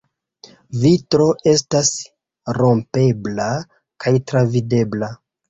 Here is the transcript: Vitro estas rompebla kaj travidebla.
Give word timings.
Vitro 0.83 1.27
estas 1.51 1.91
rompebla 2.59 3.47
kaj 4.07 4.17
travidebla. 4.33 5.13